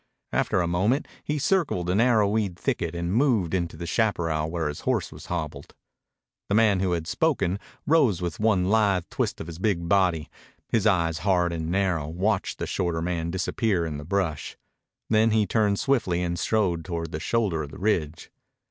[0.33, 4.79] After a moment he circled an arrowweed thicket and moved into the chaparral where his
[4.79, 5.75] horse was hobbled.
[6.49, 10.27] The man who had spoken rose with one lithe twist of his big body.
[10.67, 14.57] His eyes, hard and narrow, watched the shorter man disappear in the brush.
[15.07, 18.31] Then he turned swiftly and strode toward the shoulder of the ridge.